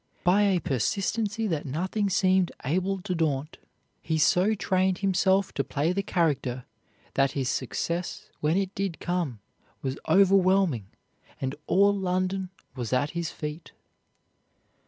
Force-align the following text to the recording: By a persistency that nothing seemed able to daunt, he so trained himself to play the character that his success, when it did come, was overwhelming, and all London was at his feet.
By 0.23 0.41
a 0.45 0.59
persistency 0.59 1.45
that 1.45 1.63
nothing 1.67 2.09
seemed 2.09 2.51
able 2.65 3.03
to 3.03 3.13
daunt, 3.13 3.57
he 4.01 4.17
so 4.17 4.55
trained 4.55 4.97
himself 4.97 5.53
to 5.53 5.63
play 5.63 5.93
the 5.93 6.01
character 6.01 6.65
that 7.13 7.33
his 7.33 7.49
success, 7.49 8.27
when 8.39 8.57
it 8.57 8.73
did 8.73 8.99
come, 8.99 9.41
was 9.83 9.99
overwhelming, 10.09 10.87
and 11.39 11.53
all 11.67 11.93
London 11.95 12.49
was 12.75 12.91
at 12.93 13.11
his 13.11 13.29
feet. 13.29 13.73